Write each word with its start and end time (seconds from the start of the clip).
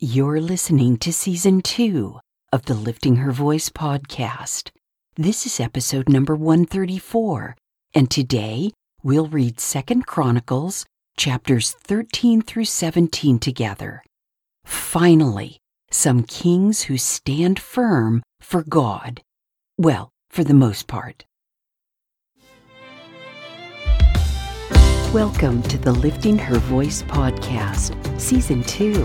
You're 0.00 0.40
listening 0.40 0.96
to 0.98 1.12
season 1.12 1.60
two 1.60 2.20
of 2.52 2.66
the 2.66 2.74
Lifting 2.74 3.16
Her 3.16 3.32
Voice 3.32 3.68
podcast. 3.68 4.70
This 5.16 5.44
is 5.44 5.58
episode 5.58 6.08
number 6.08 6.36
134, 6.36 7.56
and 7.94 8.08
today 8.08 8.70
we'll 9.02 9.26
read 9.26 9.58
Second 9.58 10.06
Chronicles 10.06 10.86
chapters 11.16 11.72
13 11.72 12.42
through 12.42 12.66
17 12.66 13.40
together. 13.40 14.04
Finally, 14.64 15.58
some 15.90 16.22
kings 16.22 16.82
who 16.82 16.96
stand 16.96 17.58
firm 17.58 18.22
for 18.40 18.62
God. 18.62 19.20
Well, 19.76 20.10
for 20.30 20.44
the 20.44 20.54
most 20.54 20.86
part. 20.86 21.24
Welcome 25.12 25.60
to 25.64 25.76
the 25.76 25.90
Lifting 25.90 26.38
Her 26.38 26.58
Voice 26.60 27.02
podcast, 27.02 28.20
season 28.20 28.62
two. 28.62 29.04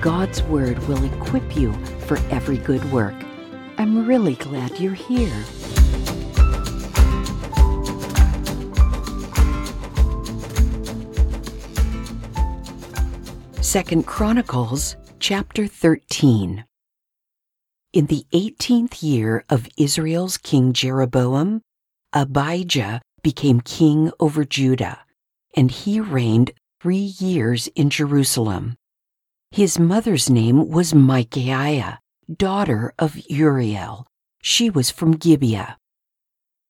God's 0.00 0.42
Word 0.44 0.78
will 0.88 1.04
equip 1.04 1.54
you 1.54 1.74
for 2.06 2.16
every 2.30 2.56
good 2.56 2.82
work. 2.90 3.14
I'm 3.76 4.06
really 4.06 4.34
glad 4.34 4.80
you're 4.80 4.94
here. 4.94 5.44
Second 13.60 14.06
Chronicles 14.06 14.96
chapter 15.18 15.66
13. 15.66 16.64
In 17.92 18.06
the 18.06 18.24
18th 18.32 19.02
year 19.02 19.44
of 19.50 19.68
Israel's 19.76 20.38
king 20.38 20.72
Jeroboam, 20.72 21.60
Abijah 22.14 23.02
became 23.22 23.60
king 23.60 24.10
over 24.18 24.46
Judah, 24.46 25.00
and 25.54 25.70
he 25.70 26.00
reigned 26.00 26.52
three 26.80 27.12
years 27.18 27.68
in 27.76 27.90
Jerusalem. 27.90 28.76
His 29.52 29.80
mother's 29.80 30.30
name 30.30 30.68
was 30.68 30.94
Micaiah, 30.94 31.98
daughter 32.32 32.92
of 33.00 33.18
Uriel. 33.28 34.06
She 34.40 34.70
was 34.70 34.90
from 34.90 35.16
Gibeah. 35.16 35.76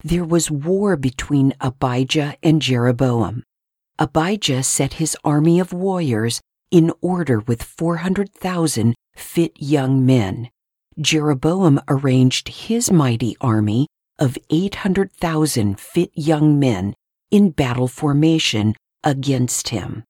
There 0.02 0.24
was 0.24 0.50
war 0.50 0.96
between 0.96 1.52
Abijah 1.60 2.36
and 2.42 2.62
Jeroboam. 2.62 3.44
Abijah 3.98 4.62
set 4.62 4.94
his 4.94 5.14
army 5.24 5.60
of 5.60 5.74
warriors 5.74 6.40
in 6.70 6.90
order 7.02 7.40
with 7.40 7.62
400,000 7.62 8.94
fit 9.14 9.52
young 9.56 10.06
men. 10.06 10.48
Jeroboam 10.98 11.80
arranged 11.86 12.48
his 12.48 12.90
mighty 12.90 13.36
army 13.42 13.88
of 14.18 14.38
800,000 14.48 15.78
fit 15.78 16.10
young 16.14 16.58
men 16.58 16.94
in 17.30 17.50
battle 17.50 17.88
formation 17.88 18.74
against 19.04 19.68
him. 19.68 20.04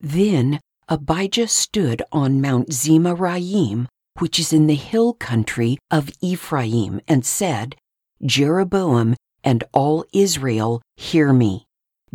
Then 0.00 0.60
Abijah 0.88 1.48
stood 1.48 2.00
on 2.12 2.40
Mount 2.40 2.68
Zemaraim, 2.70 3.88
which 4.20 4.38
is 4.38 4.52
in 4.52 4.68
the 4.68 4.76
hill 4.76 5.14
country 5.14 5.78
of 5.90 6.10
Ephraim, 6.20 7.00
and 7.08 7.26
said, 7.26 7.74
Jeroboam 8.24 9.16
and 9.42 9.64
all 9.72 10.04
Israel, 10.12 10.80
hear 10.96 11.32
me. 11.32 11.66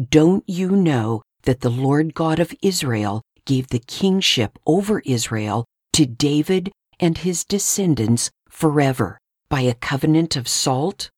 Don't 0.09 0.45
you 0.47 0.71
know 0.71 1.21
that 1.43 1.59
the 1.59 1.69
Lord 1.69 2.13
God 2.13 2.39
of 2.39 2.55
Israel 2.61 3.21
gave 3.45 3.67
the 3.67 3.79
kingship 3.79 4.57
over 4.65 5.01
Israel 5.01 5.65
to 5.93 6.05
David 6.05 6.71
and 6.99 7.17
his 7.17 7.43
descendants 7.43 8.31
forever 8.49 9.17
by 9.49 9.61
a 9.61 9.73
covenant 9.73 10.37
of 10.37 10.47
salt? 10.47 11.09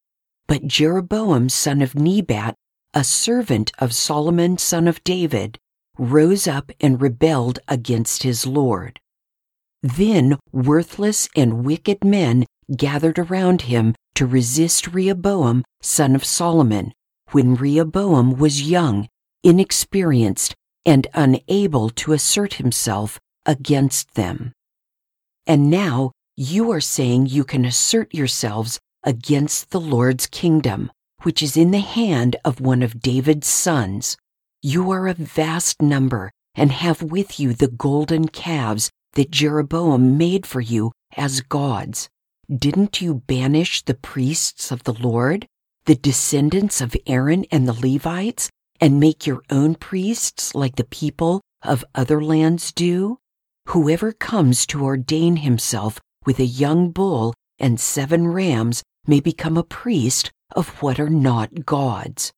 But 0.48 0.66
Jeroboam 0.66 1.50
son 1.50 1.84
of 1.84 1.94
Nebat, 1.94 2.56
a 2.96 3.04
servant 3.04 3.72
of 3.78 3.94
Solomon 3.94 4.58
son 4.58 4.88
of 4.88 5.04
David, 5.04 5.60
rose 5.98 6.48
up 6.48 6.72
and 6.80 7.02
rebelled 7.02 7.60
against 7.68 8.24
his 8.24 8.46
Lord. 8.48 9.00
Then 9.82 10.38
worthless 10.52 11.28
and 11.36 11.66
wicked 11.66 12.04
men 12.04 12.46
gathered 12.76 13.20
around 13.20 13.64
him 13.64 13.96
to 14.16 14.26
resist 14.26 14.94
Rehoboam, 14.94 15.64
son 15.82 16.16
of 16.16 16.24
Solomon, 16.24 16.94
when 17.32 17.56
Rehoboam 17.56 18.38
was 18.38 18.70
young, 18.70 19.08
inexperienced, 19.44 20.56
and 20.86 21.08
unable 21.14 21.90
to 21.90 22.14
assert 22.14 22.56
himself 22.56 23.20
against 23.46 24.14
them. 24.16 24.54
And 25.46 25.70
now 25.70 26.12
you 26.38 26.72
are 26.72 26.82
saying 26.82 27.28
you 27.28 27.44
can 27.44 27.66
assert 27.66 28.14
yourselves 28.14 28.80
against 29.04 29.72
the 29.72 29.82
Lord's 29.82 30.28
kingdom, 30.28 30.92
which 31.24 31.44
is 31.44 31.58
in 31.58 31.72
the 31.72 31.80
hand 31.80 32.36
of 32.46 32.62
one 32.62 32.82
of 32.82 33.02
David's 33.02 33.48
sons. 33.48 34.18
You 34.66 34.92
are 34.92 35.10
a 35.10 35.14
vast 35.14 35.82
number 35.82 36.32
and 36.56 36.72
have 36.72 37.02
with 37.02 37.38
you 37.38 37.54
the 37.54 37.68
golden 37.68 38.30
calves 38.30 38.90
that 39.12 39.30
Jeroboam 39.30 40.18
made 40.18 40.46
for 40.46 40.62
you 40.62 40.94
as 41.18 41.42
gods. 41.42 42.08
Didn't 42.50 43.02
you 43.02 43.16
banish 43.28 43.84
the 43.84 43.94
priests 43.94 44.72
of 44.72 44.86
the 44.86 44.94
Lord, 44.94 45.48
the 45.84 45.96
descendants 45.96 46.80
of 46.80 46.96
Aaron 47.06 47.44
and 47.52 47.68
the 47.68 47.74
Levites, 47.74 48.50
and 48.80 49.02
make 49.02 49.28
your 49.28 49.42
own 49.50 49.76
priests 49.76 50.56
like 50.56 50.78
the 50.78 50.86
people 50.86 51.42
of 51.62 51.84
other 51.94 52.24
lands 52.24 52.72
do? 52.72 53.18
Whoever 53.68 54.14
comes 54.14 54.66
to 54.68 54.86
ordain 54.86 55.36
himself 55.36 56.00
with 56.26 56.40
a 56.40 56.46
young 56.46 56.92
bull 56.92 57.34
and 57.60 57.82
seven 57.82 58.30
rams 58.30 58.82
may 59.06 59.20
become 59.20 59.58
a 59.58 59.64
priest 59.64 60.32
of 60.56 60.82
what 60.82 61.02
are 61.02 61.10
not 61.10 61.66
gods. 61.66 62.32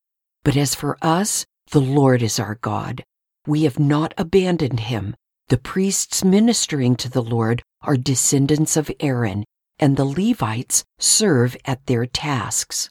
But 0.43 0.57
as 0.57 0.73
for 0.73 0.97
us, 1.03 1.45
the 1.71 1.81
Lord 1.81 2.21
is 2.21 2.39
our 2.39 2.55
God. 2.55 3.03
We 3.45 3.63
have 3.63 3.79
not 3.79 4.13
abandoned 4.17 4.81
him. 4.81 5.15
The 5.49 5.57
priests 5.57 6.23
ministering 6.23 6.95
to 6.95 7.09
the 7.09 7.21
Lord 7.21 7.63
are 7.81 7.97
descendants 7.97 8.77
of 8.77 8.89
Aaron, 8.99 9.43
and 9.77 9.97
the 9.97 10.05
Levites 10.05 10.85
serve 10.99 11.57
at 11.65 11.85
their 11.85 12.05
tasks. 12.05 12.89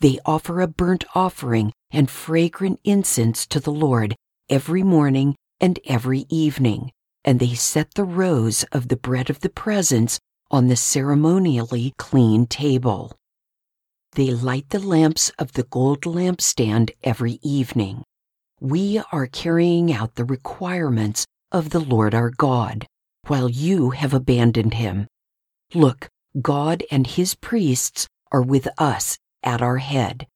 They 0.00 0.18
offer 0.24 0.60
a 0.60 0.66
burnt 0.66 1.04
offering 1.14 1.72
and 1.90 2.10
fragrant 2.10 2.80
incense 2.84 3.46
to 3.48 3.60
the 3.60 3.70
Lord 3.70 4.16
every 4.48 4.82
morning 4.82 5.36
and 5.60 5.78
every 5.84 6.24
evening, 6.30 6.90
and 7.24 7.38
they 7.38 7.54
set 7.54 7.94
the 7.94 8.04
rows 8.04 8.64
of 8.72 8.88
the 8.88 8.96
bread 8.96 9.30
of 9.30 9.40
the 9.40 9.50
presence 9.50 10.18
on 10.50 10.68
the 10.68 10.76
ceremonially 10.76 11.92
clean 11.98 12.46
table. 12.46 13.12
They 14.12 14.30
light 14.30 14.70
the 14.70 14.80
lamps 14.80 15.30
of 15.38 15.52
the 15.52 15.64
gold 15.64 16.02
lampstand 16.02 16.92
every 17.04 17.38
evening 17.42 18.04
we 18.62 19.02
are 19.10 19.26
carrying 19.26 19.92
out 19.92 20.14
the 20.14 20.24
requirements 20.24 21.26
of 21.50 21.70
the 21.70 21.80
Lord 21.80 22.14
our 22.14 22.30
God, 22.30 22.86
while 23.26 23.48
you 23.48 23.90
have 23.90 24.14
abandoned 24.14 24.74
him. 24.74 25.08
Look, 25.74 26.08
God 26.40 26.84
and 26.88 27.04
his 27.04 27.34
priests 27.34 28.06
are 28.30 28.40
with 28.40 28.68
us 28.78 29.18
at 29.42 29.62
our 29.62 29.78
head. 29.78 30.28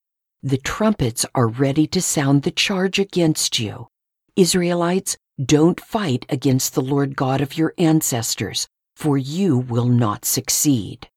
The 0.43 0.59
trumpets 0.59 1.25
are 1.37 1.47
ready 1.47 1.87
to 1.87 2.03
sound 2.03 2.43
the 2.43 2.51
charge 2.51 2.99
against 2.99 3.61
you. 3.61 3.87
Israelites, 4.35 5.17
don't 5.41 5.81
fight 5.81 6.27
against 6.29 6.75
the 6.75 6.83
Lord 6.83 7.15
God 7.15 7.41
of 7.41 7.57
your 7.57 7.75
ancestors, 7.79 8.67
for 8.97 9.17
you 9.17 9.57
will 9.57 9.89
not 9.89 10.25
succeed. 10.25 11.09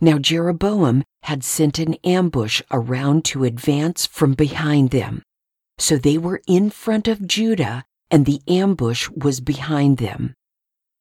Now 0.00 0.18
Jeroboam 0.18 1.02
had 1.24 1.42
sent 1.42 1.80
an 1.80 1.94
ambush 2.04 2.62
around 2.70 3.24
to 3.26 3.42
advance 3.42 4.06
from 4.06 4.34
behind 4.34 4.90
them. 4.90 5.24
So 5.80 5.96
they 5.96 6.18
were 6.18 6.42
in 6.46 6.68
front 6.68 7.08
of 7.08 7.26
Judah, 7.26 7.84
and 8.10 8.26
the 8.26 8.42
ambush 8.46 9.08
was 9.08 9.40
behind 9.40 9.96
them. 9.96 10.34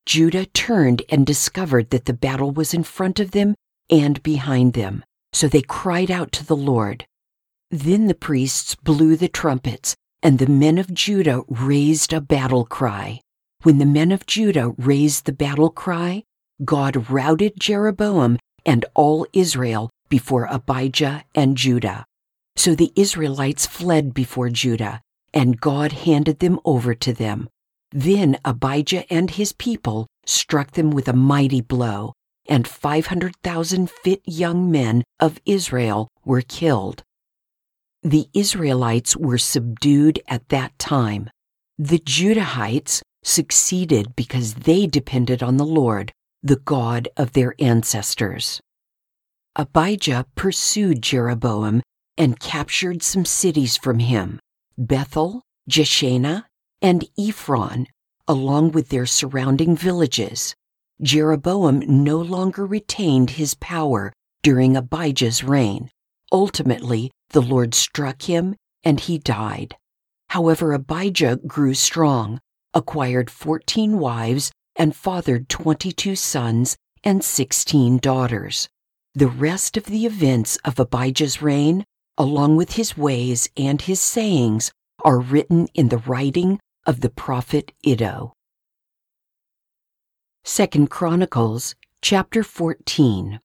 Judah 0.06 0.46
turned 0.46 1.04
and 1.10 1.28
discovered 1.28 1.90
that 1.90 2.06
the 2.06 2.14
battle 2.14 2.52
was 2.52 2.74
in 2.74 2.84
front 2.84 3.20
of 3.20 3.32
them 3.32 3.56
and 3.90 4.24
behind 4.24 4.74
them. 4.74 5.04
So 5.34 5.48
they 5.48 5.62
cried 5.62 6.10
out 6.10 6.32
to 6.32 6.46
the 6.46 6.56
Lord. 6.56 7.06
Then 7.70 8.08
the 8.08 8.16
priests 8.16 8.74
blew 8.74 9.18
the 9.18 9.28
trumpets, 9.28 9.96
and 10.24 10.40
the 10.40 10.48
men 10.48 10.78
of 10.78 10.94
Judah 10.94 11.44
raised 11.50 12.14
a 12.14 12.22
battle 12.22 12.66
cry. 12.66 13.20
When 13.64 13.80
the 13.80 13.86
men 13.86 14.14
of 14.14 14.26
Judah 14.26 14.74
raised 14.78 15.26
the 15.26 15.34
battle 15.34 15.70
cry, 15.70 16.24
God 16.64 17.10
routed 17.10 17.60
Jeroboam 17.60 18.40
and 18.66 18.86
all 18.96 19.28
Israel 19.34 19.90
before 20.08 20.48
Abijah 20.50 21.26
and 21.36 21.58
Judah. 21.58 22.06
So 22.60 22.76
the 22.76 22.92
Israelites 22.98 23.66
fled 23.66 24.14
before 24.14 24.50
Judah, 24.50 25.00
and 25.34 25.62
God 25.62 25.94
handed 25.94 26.40
them 26.40 26.60
over 26.66 26.94
to 26.94 27.14
them. 27.14 27.48
Then 27.92 28.38
Abijah 28.44 29.10
and 29.10 29.32
his 29.32 29.54
people 29.54 30.08
struck 30.26 30.72
them 30.72 30.92
with 30.92 31.08
a 31.08 31.14
mighty 31.14 31.62
blow, 31.62 32.12
and 32.50 32.68
500,000 32.68 33.90
fit 33.90 34.22
young 34.26 34.70
men 34.70 35.06
of 35.22 35.40
Israel 35.46 36.10
were 36.26 36.42
killed. 36.42 37.02
The 38.04 38.28
Israelites 38.34 39.16
were 39.16 39.38
subdued 39.38 40.20
at 40.28 40.50
that 40.50 40.78
time. 40.78 41.30
The 41.78 42.00
Judahites 42.00 43.02
succeeded 43.24 44.18
because 44.18 44.56
they 44.56 44.86
depended 44.86 45.42
on 45.42 45.56
the 45.56 45.66
Lord, 45.66 46.12
the 46.44 46.58
God 46.58 47.08
of 47.16 47.32
their 47.32 47.56
ancestors. 47.58 48.60
Abijah 49.56 50.26
pursued 50.36 51.02
Jeroboam 51.02 51.82
and 52.20 52.40
captured 52.40 53.02
some 53.02 53.26
cities 53.26 53.78
from 53.78 53.98
him 54.00 54.40
Bethel, 54.78 55.42
Jeshanah, 55.70 56.44
and 56.82 57.06
Ephron, 57.18 57.88
along 58.28 58.72
with 58.72 58.90
their 58.90 59.06
surrounding 59.06 59.76
villages. 59.76 60.54
Jeroboam 61.02 61.80
no 61.88 62.18
longer 62.18 62.66
retained 62.66 63.32
his 63.32 63.56
power 63.56 64.14
during 64.44 64.76
Abijah's 64.76 65.44
reign. 65.44 65.90
Ultimately, 66.32 67.10
the 67.30 67.42
Lord 67.42 67.74
struck 67.74 68.24
him 68.24 68.56
and 68.84 69.00
he 69.00 69.18
died. 69.18 69.76
However, 70.30 70.74
Abijah 70.74 71.40
grew 71.48 71.74
strong, 71.74 72.40
acquired 72.74 73.30
14 73.32 73.98
wives, 73.98 74.52
and 74.76 74.96
fathered 74.96 75.50
22 75.50 76.16
sons 76.16 76.78
and 77.04 77.24
16 77.24 77.98
daughters. 77.98 78.70
The 79.16 79.28
rest 79.28 79.76
of 79.76 79.86
the 79.86 80.06
events 80.06 80.58
of 80.64 80.80
Abijah's 80.80 81.42
reign, 81.42 81.84
along 82.20 82.58
with 82.58 82.74
his 82.74 82.98
ways 82.98 83.50
and 83.56 83.82
his 83.82 84.02
sayings, 84.02 84.72
are 85.06 85.20
written 85.20 85.68
in 85.74 85.88
the 85.88 85.98
writing 86.00 86.60
of 86.86 87.00
the 87.00 87.10
prophet 87.10 87.72
Iddo. 87.88 88.34
Second 90.44 90.90
Chronicles 90.90 91.76
chapter 92.02 92.44
14 92.44 93.40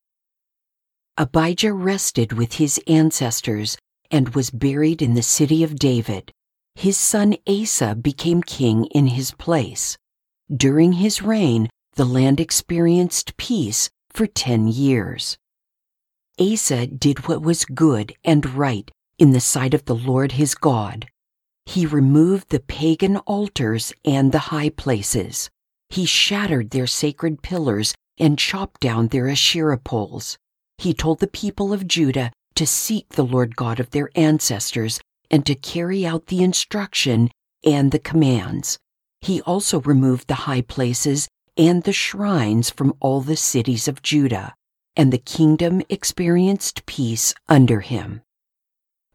Abijah 1.16 1.72
rested 1.72 2.32
with 2.32 2.54
his 2.54 2.80
ancestors 2.88 3.76
and 4.10 4.34
was 4.34 4.50
buried 4.50 5.00
in 5.00 5.14
the 5.14 5.22
city 5.22 5.62
of 5.62 5.76
David. 5.76 6.32
His 6.74 6.96
son 6.96 7.36
Asa 7.46 7.94
became 7.94 8.42
king 8.42 8.86
in 8.86 9.06
his 9.06 9.30
place. 9.30 9.96
During 10.54 10.94
his 10.94 11.22
reign, 11.22 11.68
the 11.94 12.04
land 12.04 12.40
experienced 12.40 13.36
peace 13.36 13.90
for 14.10 14.26
ten 14.26 14.66
years. 14.66 15.38
Asa 16.40 16.86
did 16.88 17.28
what 17.28 17.42
was 17.42 17.64
good 17.64 18.14
and 18.24 18.44
right 18.54 18.90
in 19.18 19.30
the 19.30 19.40
sight 19.40 19.74
of 19.74 19.84
the 19.84 19.94
Lord 19.94 20.32
his 20.32 20.54
God. 20.54 21.06
He 21.66 21.86
removed 21.86 22.50
the 22.50 22.60
pagan 22.60 23.18
altars 23.18 23.92
and 24.04 24.32
the 24.32 24.50
high 24.50 24.70
places. 24.70 25.48
He 25.90 26.06
shattered 26.06 26.70
their 26.70 26.86
sacred 26.86 27.42
pillars 27.42 27.94
and 28.18 28.38
chopped 28.38 28.80
down 28.80 29.08
their 29.08 29.28
Asherah 29.28 29.78
poles. 29.78 30.36
He 30.78 30.92
told 30.92 31.20
the 31.20 31.26
people 31.26 31.72
of 31.72 31.86
Judah 31.86 32.32
to 32.56 32.66
seek 32.66 33.10
the 33.10 33.24
Lord 33.24 33.56
God 33.56 33.78
of 33.78 33.90
their 33.90 34.10
ancestors 34.14 35.00
and 35.30 35.46
to 35.46 35.54
carry 35.54 36.04
out 36.04 36.26
the 36.26 36.42
instruction 36.42 37.30
and 37.64 37.92
the 37.92 37.98
commands. 37.98 38.78
He 39.20 39.40
also 39.42 39.80
removed 39.80 40.28
the 40.28 40.34
high 40.34 40.62
places 40.62 41.28
and 41.56 41.84
the 41.84 41.92
shrines 41.92 42.70
from 42.70 42.94
all 43.00 43.20
the 43.20 43.36
cities 43.36 43.88
of 43.88 44.02
Judah, 44.02 44.54
and 44.96 45.12
the 45.12 45.18
kingdom 45.18 45.82
experienced 45.88 46.86
peace 46.86 47.34
under 47.48 47.80
him. 47.80 48.22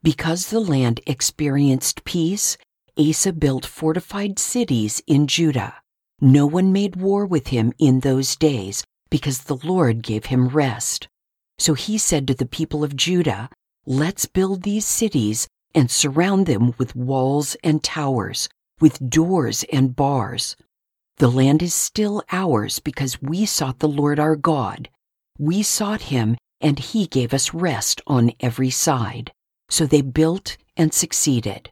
Because 0.04 0.48
the 0.48 0.60
land 0.60 1.02
experienced 1.06 2.04
peace, 2.04 2.58
Asa 2.98 3.34
built 3.34 3.66
fortified 3.66 4.40
cities 4.40 5.02
in 5.08 5.28
Judah. 5.28 5.76
No 6.22 6.46
one 6.46 6.74
made 6.74 6.98
war 6.98 7.26
with 7.26 7.48
him 7.48 7.74
in 7.78 8.02
those 8.02 8.36
days 8.36 8.84
because 9.10 9.44
the 9.44 9.58
Lord 9.58 10.04
gave 10.04 10.26
him 10.26 10.50
rest. 10.50 11.08
So 11.58 11.74
he 11.74 11.98
said 11.98 12.28
to 12.28 12.34
the 12.34 12.46
people 12.46 12.84
of 12.84 12.96
Judah, 12.96 13.50
Let's 13.86 14.26
build 14.26 14.64
these 14.64 14.86
cities 14.86 15.48
and 15.74 15.90
surround 15.90 16.46
them 16.46 16.74
with 16.78 16.96
walls 16.96 17.56
and 17.64 17.84
towers, 17.84 18.50
with 18.80 19.10
doors 19.10 19.66
and 19.72 19.96
bars. 19.96 20.56
The 21.18 21.30
land 21.30 21.62
is 21.62 21.74
still 21.74 22.24
ours 22.31 22.80
because 22.80 23.22
we 23.22 23.46
sought 23.46 23.80
the 23.80 23.88
Lord 23.88 24.20
our 24.20 24.36
God. 24.36 24.90
We 25.39 25.63
sought 25.63 26.01
him, 26.01 26.36
and 26.59 26.77
he 26.77 27.07
gave 27.07 27.33
us 27.33 27.53
rest 27.53 28.01
on 28.06 28.33
every 28.41 28.69
side. 28.69 29.31
So 29.69 29.86
they 29.86 30.01
built 30.01 30.57
and 30.75 30.94
succeeded. 30.94 31.71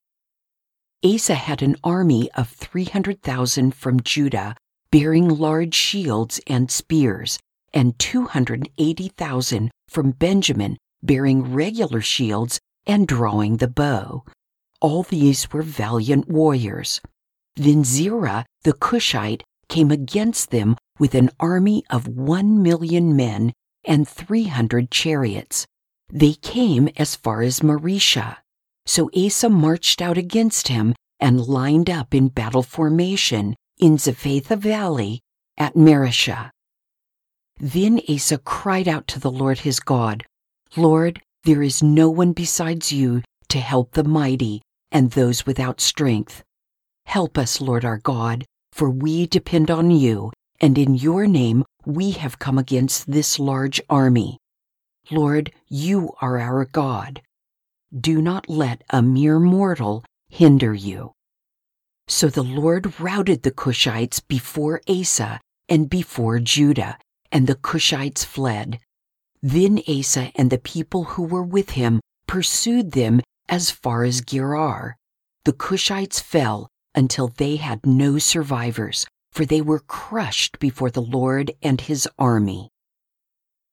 Asa 1.03 1.35
had 1.35 1.61
an 1.61 1.75
army 1.83 2.31
of 2.31 2.49
300,000 2.49 3.75
from 3.75 4.01
Judah 4.01 4.55
bearing 4.89 5.27
large 5.27 5.75
shields 5.75 6.39
and 6.47 6.71
spears, 6.71 7.39
and 7.73 7.99
280,000 7.99 9.71
from 9.89 10.11
Benjamin 10.11 10.77
bearing 11.03 11.53
regular 11.53 12.01
shields 12.01 12.59
and 12.85 13.05
drawing 13.05 13.57
the 13.57 13.67
bow. 13.67 14.23
All 14.79 15.03
these 15.03 15.51
were 15.51 15.61
valiant 15.61 16.29
warriors. 16.29 17.01
Then 17.55 17.83
Zerah 17.83 18.45
the 18.63 18.73
Cushite 18.73 19.43
came 19.67 19.91
against 19.91 20.51
them 20.51 20.77
with 20.99 21.15
an 21.15 21.29
army 21.39 21.83
of 21.89 22.07
one 22.07 22.61
million 22.61 23.15
men 23.15 23.53
and 23.85 24.07
three 24.07 24.45
hundred 24.45 24.91
chariots. 24.91 25.65
They 26.11 26.33
came 26.33 26.89
as 26.97 27.15
far 27.15 27.41
as 27.41 27.59
Mareshah. 27.59 28.37
So 28.85 29.09
Asa 29.15 29.49
marched 29.49 30.01
out 30.01 30.17
against 30.17 30.69
him 30.69 30.95
and 31.19 31.45
lined 31.45 31.89
up 31.89 32.13
in 32.13 32.29
battle 32.29 32.63
formation 32.63 33.55
in 33.77 33.97
Zephathah 33.97 34.57
Valley 34.57 35.19
at 35.57 35.75
Mareshah. 35.75 36.51
Then 37.59 37.99
Asa 38.07 38.37
cried 38.37 38.87
out 38.87 39.07
to 39.07 39.19
the 39.19 39.31
Lord 39.31 39.59
his 39.59 39.79
God, 39.79 40.25
Lord, 40.75 41.21
there 41.43 41.63
is 41.63 41.81
no 41.81 42.09
one 42.09 42.33
besides 42.33 42.91
you 42.91 43.23
to 43.49 43.59
help 43.59 43.91
the 43.91 44.03
mighty 44.03 44.61
and 44.91 45.11
those 45.11 45.45
without 45.45 45.81
strength. 45.81 46.43
Help 47.05 47.37
us, 47.37 47.61
Lord 47.61 47.83
our 47.83 47.97
God, 47.97 48.45
for 48.73 48.89
we 48.89 49.25
depend 49.25 49.71
on 49.71 49.91
you, 49.91 50.31
and 50.59 50.77
in 50.77 50.95
your 50.95 51.27
name 51.27 51.63
we 51.85 52.11
have 52.11 52.39
come 52.39 52.57
against 52.57 53.11
this 53.11 53.39
large 53.39 53.81
army. 53.89 54.37
Lord, 55.09 55.51
you 55.67 56.11
are 56.21 56.39
our 56.39 56.65
God. 56.65 57.21
Do 57.97 58.21
not 58.21 58.49
let 58.49 58.83
a 58.89 59.01
mere 59.01 59.39
mortal 59.39 60.03
hinder 60.29 60.73
you. 60.73 61.13
So 62.07 62.27
the 62.27 62.43
Lord 62.43 62.99
routed 62.99 63.43
the 63.43 63.51
Cushites 63.51 64.19
before 64.19 64.81
Asa 64.87 65.39
and 65.69 65.89
before 65.89 66.39
Judah, 66.39 66.97
and 67.31 67.47
the 67.47 67.55
Cushites 67.55 68.23
fled. 68.23 68.79
Then 69.41 69.81
Asa 69.87 70.31
and 70.35 70.49
the 70.49 70.57
people 70.57 71.03
who 71.03 71.23
were 71.23 71.43
with 71.43 71.71
him 71.71 72.01
pursued 72.27 72.91
them 72.91 73.21
as 73.47 73.71
far 73.71 74.03
as 74.03 74.21
Gerar. 74.21 74.95
The 75.45 75.53
Cushites 75.53 76.19
fell 76.19 76.67
until 76.95 77.29
they 77.29 77.57
had 77.57 77.85
no 77.85 78.17
survivors, 78.17 79.05
for 79.37 79.45
they 79.45 79.61
were 79.61 79.81
crushed 79.81 80.57
before 80.57 80.89
the 80.89 80.99
Lord 80.99 81.51
and 81.61 81.79
his 81.79 82.09
army. 82.17 82.71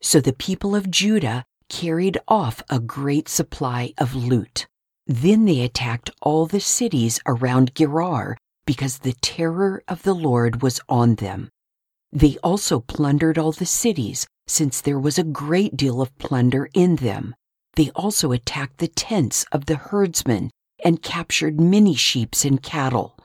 So 0.03 0.21
the 0.21 0.35
people 0.35 0.77
of 0.77 0.91
Judah 0.91 1.47
carried 1.71 2.19
off 2.29 2.63
a 2.69 2.79
great 2.79 3.31
supply 3.31 3.95
of 3.97 4.15
loot. 4.15 4.67
Then 5.07 5.47
they 5.47 5.63
attacked 5.63 6.11
all 6.21 6.45
the 6.45 6.61
cities 6.61 7.19
around 7.25 7.75
Gerar 7.75 8.37
because 8.67 8.99
the 8.99 9.15
terror 9.15 9.83
of 9.89 10.03
the 10.03 10.13
Lord 10.13 10.61
was 10.61 10.83
on 10.87 11.15
them. 11.15 11.49
They 12.13 12.37
also 12.43 12.81
plundered 12.81 13.39
all 13.39 13.53
the 13.53 13.65
cities, 13.65 14.27
since 14.47 14.83
there 14.83 14.99
was 14.99 15.19
a 15.19 15.25
great 15.25 15.79
deal 15.79 16.03
of 16.03 16.19
plunder 16.19 16.69
in 16.75 16.97
them. 16.97 17.35
They 17.77 17.89
also 17.95 18.33
attacked 18.33 18.81
the 18.81 18.89
tents 18.89 19.47
of 19.51 19.65
the 19.65 19.77
herdsmen 19.77 20.51
and 20.85 21.01
captured 21.01 21.59
many 21.59 21.95
sheep 21.95 22.35
and 22.45 22.63
cattle. 22.63 23.17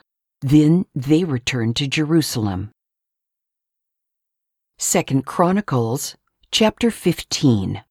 Then 0.41 0.85
they 0.95 1.25
returned 1.25 1.75
to 1.77 1.87
Jerusalem. 1.87 2.71
Second 4.77 5.25
Chronicles 5.25 6.15
chapter 6.51 6.89
15 6.89 7.83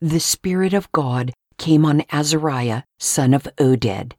The 0.00 0.20
Spirit 0.20 0.74
of 0.74 0.92
God 0.92 1.32
came 1.56 1.86
on 1.86 2.04
Azariah, 2.12 2.82
son 2.98 3.32
of 3.32 3.48
Oded. 3.56 4.12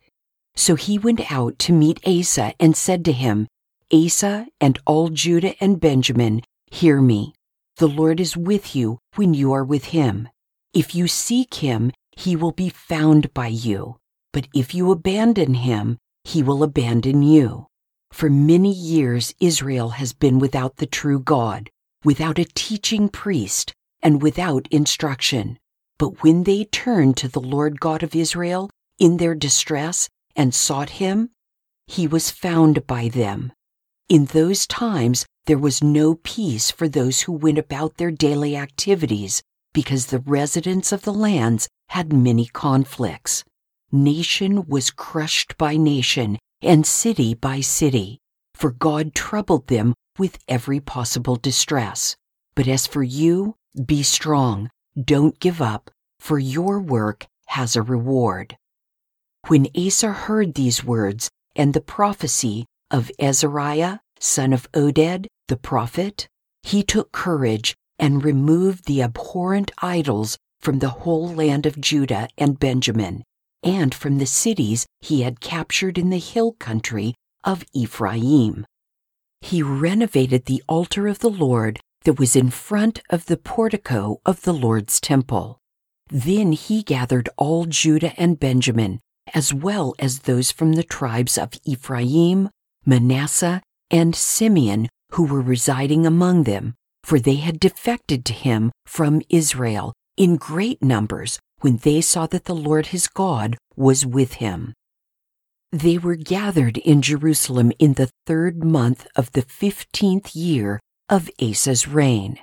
So 0.55 0.73
he 0.73 0.97
went 0.97 1.31
out 1.31 1.59
to 1.59 1.73
meet 1.73 1.99
Asa 2.07 2.53
and 2.59 2.75
said 2.75 3.05
to 3.05 3.11
him, 3.11 3.47
Asa 3.93 4.47
and 4.59 4.79
all 4.87 5.09
Judah 5.09 5.53
and 5.61 5.79
Benjamin, 5.79 6.41
hear 6.71 7.01
me. 7.01 7.35
The 7.77 7.87
Lord 7.87 8.19
is 8.19 8.35
with 8.35 8.75
you 8.75 8.97
when 9.15 9.35
you 9.35 9.53
are 9.53 9.63
with 9.63 9.85
him. 9.85 10.29
If 10.73 10.95
you 10.95 11.07
seek 11.07 11.55
him, 11.55 11.91
he 12.17 12.35
will 12.35 12.53
be 12.53 12.69
found 12.69 13.33
by 13.33 13.47
you. 13.47 13.97
But 14.33 14.47
if 14.55 14.73
you 14.73 14.91
abandon 14.91 15.53
him, 15.53 15.99
he 16.25 16.43
will 16.43 16.63
abandon 16.63 17.21
you. 17.21 17.67
For 18.11 18.29
many 18.29 18.71
years 18.73 19.33
Israel 19.39 19.89
has 19.91 20.11
been 20.11 20.39
without 20.39 20.77
the 20.77 20.85
true 20.85 21.19
God, 21.19 21.69
without 22.03 22.39
a 22.39 22.45
teaching 22.45 23.07
priest, 23.07 23.73
and 24.01 24.21
without 24.21 24.67
instruction. 24.71 25.59
But 25.97 26.23
when 26.23 26.43
they 26.43 26.65
turned 26.65 27.15
to 27.17 27.27
the 27.27 27.39
Lord 27.39 27.79
God 27.79 28.03
of 28.03 28.15
Israel 28.15 28.69
in 28.99 29.17
their 29.17 29.35
distress 29.35 30.09
and 30.35 30.53
sought 30.53 30.89
him, 31.01 31.29
he 31.87 32.07
was 32.07 32.31
found 32.31 32.87
by 32.87 33.07
them. 33.07 33.53
In 34.09 34.25
those 34.25 34.67
times, 34.67 35.25
there 35.45 35.57
was 35.57 35.83
no 35.83 36.15
peace 36.15 36.71
for 36.71 36.87
those 36.87 37.21
who 37.21 37.31
went 37.31 37.59
about 37.59 37.97
their 37.97 38.11
daily 38.11 38.55
activities 38.57 39.43
because 39.73 40.07
the 40.07 40.19
residents 40.19 40.91
of 40.91 41.03
the 41.03 41.13
lands 41.13 41.67
had 41.89 42.11
many 42.11 42.45
conflicts. 42.45 43.43
Nation 43.91 44.67
was 44.67 44.91
crushed 44.91 45.57
by 45.57 45.77
nation 45.77 46.37
and 46.61 46.85
city 46.85 47.33
by 47.33 47.61
city, 47.61 48.19
for 48.53 48.71
God 48.71 49.15
troubled 49.15 49.67
them 49.67 49.93
with 50.17 50.37
every 50.47 50.79
possible 50.79 51.35
distress. 51.35 52.15
But 52.55 52.67
as 52.67 52.87
for 52.87 53.03
you, 53.03 53.55
be 53.85 54.03
strong, 54.03 54.69
don't 54.99 55.39
give 55.39 55.61
up, 55.61 55.91
for 56.19 56.39
your 56.39 56.79
work 56.79 57.27
has 57.47 57.75
a 57.75 57.81
reward. 57.81 58.57
When 59.47 59.67
Asa 59.77 60.11
heard 60.11 60.55
these 60.55 60.83
words 60.83 61.29
and 61.55 61.73
the 61.73 61.81
prophecy 61.81 62.65
of 62.89 63.11
Azariah, 63.19 63.99
son 64.19 64.53
of 64.53 64.71
Oded, 64.71 65.27
the 65.47 65.57
prophet, 65.57 66.27
he 66.63 66.81
took 66.81 67.11
courage 67.11 67.75
and 67.99 68.23
removed 68.23 68.85
the 68.85 69.03
abhorrent 69.03 69.71
idols 69.81 70.37
from 70.59 70.79
the 70.79 70.89
whole 70.89 71.27
land 71.27 71.65
of 71.65 71.79
Judah 71.79 72.27
and 72.37 72.59
Benjamin, 72.59 73.23
and 73.65 73.93
from 73.93 74.19
the 74.19 74.25
cities 74.25 74.85
he 75.01 75.23
had 75.23 75.41
captured 75.41 75.97
in 75.97 76.11
the 76.11 76.19
hill 76.19 76.53
country 76.53 77.15
of 77.43 77.65
Ephraim. 77.73 78.65
He 79.41 79.61
renovated 79.61 80.45
the 80.45 80.63
altar 80.69 81.07
of 81.07 81.19
the 81.19 81.29
Lord 81.29 81.79
that 82.03 82.19
was 82.19 82.35
in 82.35 82.51
front 82.51 83.01
of 83.09 83.25
the 83.25 83.37
portico 83.37 84.21
of 84.25 84.43
the 84.43 84.53
Lord's 84.53 85.01
temple. 85.01 85.57
Then 86.09 86.51
he 86.51 86.83
gathered 86.83 87.29
all 87.35 87.65
Judah 87.65 88.13
and 88.19 88.39
Benjamin, 88.39 88.99
as 89.33 89.53
well 89.53 89.95
as 89.97 90.19
those 90.19 90.51
from 90.51 90.73
the 90.73 90.83
tribes 90.83 91.37
of 91.37 91.53
Ephraim, 91.65 92.49
Manasseh, 92.85 93.61
and 93.89 94.15
Simeon 94.15 94.87
who 95.11 95.23
were 95.23 95.41
residing 95.41 96.05
among 96.05 96.43
them, 96.43 96.75
for 97.03 97.19
they 97.19 97.35
had 97.35 97.59
defected 97.59 98.25
to 98.25 98.33
him 98.33 98.71
from 98.85 99.21
Israel 99.29 99.93
in 100.17 100.35
great 100.35 100.81
numbers 100.83 101.39
when 101.61 101.77
they 101.77 102.01
saw 102.01 102.27
that 102.27 102.45
the 102.45 102.55
Lord 102.55 102.87
his 102.87 103.07
God 103.07 103.57
was 103.75 104.05
with 104.05 104.35
him. 104.35 104.73
They 105.71 105.97
were 105.97 106.15
gathered 106.15 106.77
in 106.77 107.01
Jerusalem 107.01 107.71
in 107.79 107.93
the 107.93 108.09
third 108.25 108.63
month 108.63 109.07
of 109.15 109.31
the 109.33 109.41
fifteenth 109.41 110.35
year 110.35 110.79
of 111.09 111.29
Asa's 111.41 111.87
reign. 111.87 112.39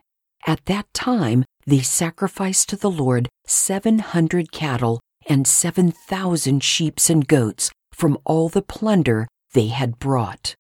At 0.47 0.66
that 0.66 0.92
time, 0.92 1.45
they 1.66 1.81
sacrificed 1.81 2.69
to 2.71 2.76
the 2.76 2.90
Lord 2.90 3.28
seven 3.47 4.00
hundred 4.00 4.52
cattle 4.52 5.00
and 5.28 5.47
seven 5.47 5.92
thousand 5.92 6.62
sheep 6.64 6.99
and 7.09 7.26
goats 7.26 7.71
from 7.92 8.19
all 8.25 8.49
the 8.49 8.62
plunder 8.62 9.28
they 9.54 9.69
had 9.69 9.99
brought. 9.99 10.54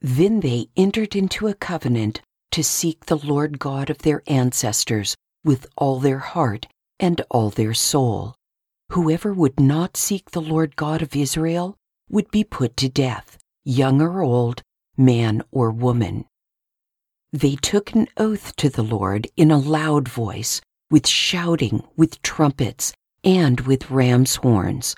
Then 0.00 0.40
they 0.40 0.66
entered 0.76 1.16
into 1.16 1.48
a 1.48 1.54
covenant 1.54 2.20
to 2.52 2.62
seek 2.62 3.06
the 3.06 3.16
Lord 3.16 3.58
God 3.58 3.88
of 3.88 3.98
their 3.98 4.22
ancestors 4.26 5.16
with 5.42 5.66
all 5.76 5.98
their 5.98 6.18
heart 6.18 6.66
and 6.98 7.20
all 7.30 7.50
their 7.50 7.74
soul. 7.74 8.34
Whoever 8.90 9.32
would 9.32 9.58
not 9.58 9.96
seek 9.96 10.30
the 10.30 10.40
Lord 10.40 10.76
God 10.76 11.02
of 11.02 11.16
Israel 11.16 11.76
would 12.08 12.30
be 12.30 12.44
put 12.44 12.76
to 12.78 12.88
death, 12.88 13.38
young 13.64 14.00
or 14.00 14.22
old, 14.22 14.62
man 14.96 15.42
or 15.50 15.70
woman. 15.70 16.26
They 17.32 17.56
took 17.56 17.92
an 17.94 18.06
oath 18.16 18.54
to 18.56 18.68
the 18.68 18.84
Lord 18.84 19.26
in 19.36 19.50
a 19.50 19.58
loud 19.58 20.08
voice, 20.08 20.60
with 20.90 21.06
shouting, 21.06 21.82
with 21.96 22.22
trumpets, 22.22 22.92
and 23.24 23.60
with 23.62 23.90
ram's 23.90 24.36
horns. 24.36 24.94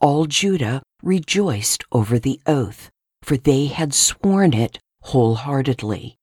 All 0.00 0.26
Judah 0.26 0.82
rejoiced 1.02 1.84
over 1.92 2.18
the 2.18 2.40
oath 2.46 2.90
for 3.22 3.36
they 3.36 3.66
had 3.66 3.94
sworn 3.94 4.52
it 4.52 4.78
wholeheartedly. 5.02 6.16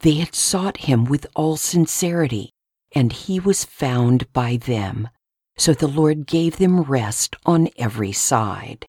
They 0.00 0.14
had 0.14 0.34
sought 0.34 0.76
him 0.78 1.04
with 1.04 1.26
all 1.34 1.56
sincerity, 1.56 2.50
and 2.94 3.12
he 3.12 3.40
was 3.40 3.64
found 3.64 4.32
by 4.32 4.56
them. 4.56 5.08
So 5.56 5.74
the 5.74 5.88
Lord 5.88 6.26
gave 6.26 6.56
them 6.56 6.82
rest 6.82 7.36
on 7.44 7.68
every 7.76 8.12
side. 8.12 8.86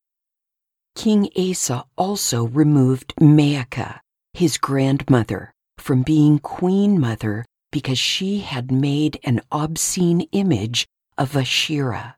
King 0.96 1.30
Asa 1.38 1.86
also 1.98 2.46
removed 2.48 3.14
Maacah, 3.20 4.00
his 4.34 4.58
grandmother, 4.58 5.52
from 5.78 6.04
being 6.04 6.40
queen 6.40 7.00
mother 7.00 7.46
because 7.72 7.98
she 7.98 8.40
had 8.40 8.72
made 8.72 9.20
an 9.24 9.42
obscene 9.52 10.22
image 10.32 10.86
of 11.18 11.36
Asherah. 11.36 12.16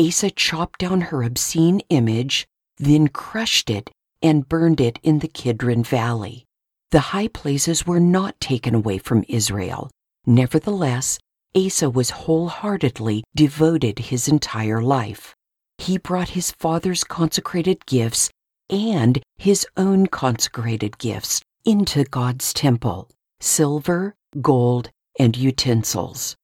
Asa 0.00 0.30
chopped 0.30 0.80
down 0.80 1.00
her 1.02 1.22
obscene 1.22 1.80
image, 1.88 2.46
then 2.78 3.08
crushed 3.08 3.70
it 3.70 3.90
and 4.22 4.48
burned 4.48 4.80
it 4.80 4.98
in 5.02 5.18
the 5.18 5.28
Kidron 5.28 5.84
Valley. 5.84 6.44
The 6.90 7.10
high 7.10 7.28
places 7.28 7.86
were 7.86 8.00
not 8.00 8.40
taken 8.40 8.74
away 8.74 8.98
from 8.98 9.24
Israel. 9.28 9.90
Nevertheless, 10.26 11.18
Asa 11.54 11.90
was 11.90 12.10
wholeheartedly 12.10 13.24
devoted 13.34 13.98
his 13.98 14.26
entire 14.26 14.82
life. 14.82 15.34
He 15.78 15.98
brought 15.98 16.30
his 16.30 16.50
father's 16.52 17.04
consecrated 17.04 17.84
gifts 17.86 18.30
and 18.70 19.22
his 19.36 19.66
own 19.76 20.06
consecrated 20.06 20.98
gifts 20.98 21.42
into 21.64 22.04
God's 22.04 22.52
temple 22.52 23.08
silver, 23.40 24.14
gold, 24.40 24.90
and 25.18 25.36
utensils. 25.36 26.34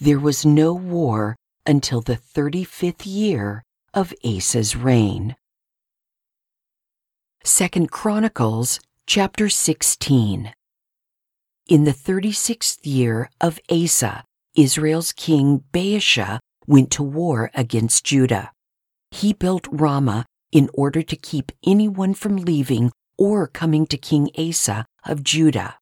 There 0.00 0.18
was 0.18 0.44
no 0.44 0.72
war 0.72 1.36
until 1.64 2.00
the 2.00 2.16
35th 2.16 3.02
year 3.04 3.62
of 3.94 4.12
Asa's 4.24 4.74
reign. 4.74 5.36
Second 7.44 7.92
Chronicles 7.92 8.80
chapter 9.06 9.48
16. 9.48 10.52
In 11.68 11.84
the 11.84 11.92
36th 11.92 12.80
year 12.82 13.30
of 13.40 13.60
Asa, 13.70 14.24
Israel's 14.56 15.12
king 15.12 15.62
Baasha 15.72 16.40
went 16.66 16.90
to 16.92 17.04
war 17.04 17.52
against 17.54 18.04
Judah. 18.04 18.50
He 19.12 19.32
built 19.32 19.68
Ramah 19.70 20.26
in 20.50 20.68
order 20.74 21.02
to 21.02 21.16
keep 21.16 21.52
anyone 21.64 22.14
from 22.14 22.36
leaving 22.36 22.90
or 23.16 23.46
coming 23.46 23.86
to 23.86 23.96
King 23.96 24.28
Asa 24.36 24.86
of 25.06 25.22
Judah. 25.22 25.76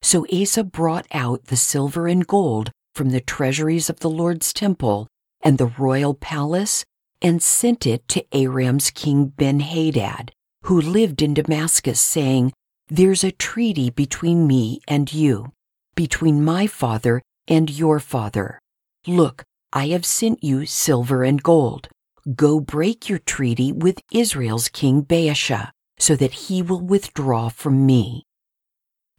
So 0.00 0.26
Asa 0.32 0.62
brought 0.62 1.06
out 1.12 1.46
the 1.46 1.56
silver 1.56 2.06
and 2.06 2.24
gold 2.24 2.70
from 2.94 3.10
the 3.10 3.20
treasuries 3.20 3.90
of 3.90 4.00
the 4.00 4.10
Lord's 4.10 4.52
temple 4.52 5.08
and 5.42 5.58
the 5.58 5.72
royal 5.78 6.14
palace 6.14 6.84
and 7.20 7.42
sent 7.42 7.84
it 7.84 8.06
to 8.08 8.24
Aram's 8.32 8.90
king 8.90 9.32
Benhadad 9.36 10.30
who 10.62 10.80
lived 10.80 11.22
in 11.22 11.34
Damascus, 11.34 12.00
saying, 12.00 12.52
There's 12.88 13.24
a 13.24 13.32
treaty 13.32 13.90
between 13.90 14.46
me 14.46 14.80
and 14.86 15.12
you, 15.12 15.52
between 15.96 16.44
my 16.44 16.68
father 16.68 17.20
and 17.48 17.68
your 17.68 17.98
father. 17.98 18.60
Look, 19.08 19.42
I 19.72 19.88
have 19.88 20.06
sent 20.06 20.44
you 20.44 20.66
silver 20.66 21.24
and 21.24 21.42
gold. 21.42 21.88
Go 22.36 22.60
break 22.60 23.08
your 23.08 23.18
treaty 23.18 23.72
with 23.72 24.00
Israel's 24.12 24.68
king 24.68 25.02
Baasha, 25.02 25.70
so 25.98 26.14
that 26.16 26.32
he 26.32 26.62
will 26.62 26.80
withdraw 26.80 27.48
from 27.48 27.86
me. 27.86 28.22